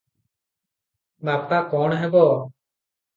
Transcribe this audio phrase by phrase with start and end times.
[1.29, 2.25] ବାପା କଣ ହେବ?"